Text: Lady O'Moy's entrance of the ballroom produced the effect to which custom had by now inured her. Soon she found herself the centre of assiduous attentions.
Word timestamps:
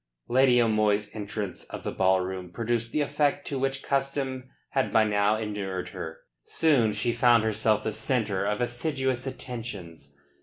Lady 0.27 0.59
O'Moy's 0.59 1.13
entrance 1.15 1.63
of 1.65 1.83
the 1.83 1.91
ballroom 1.91 2.51
produced 2.51 2.91
the 2.91 3.01
effect 3.01 3.45
to 3.45 3.59
which 3.59 3.83
custom 3.83 4.49
had 4.71 4.91
by 4.91 5.03
now 5.03 5.35
inured 5.37 5.89
her. 5.89 6.21
Soon 6.43 6.91
she 6.91 7.13
found 7.13 7.43
herself 7.43 7.83
the 7.83 7.93
centre 7.93 8.43
of 8.43 8.61
assiduous 8.61 9.27
attentions. 9.27 10.15